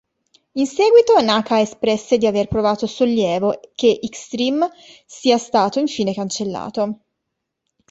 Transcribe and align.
In 0.53 0.65
seguito 0.65 1.21
Naka 1.21 1.61
espresse 1.61 2.17
di 2.17 2.25
aver 2.25 2.47
provato 2.47 2.87
"sollievo" 2.87 3.59
che 3.75 3.99
"X-treme" 4.01 4.71
sia 5.05 5.37
stato 5.37 5.77
infine 5.79 6.11
cancellato. 6.11 7.01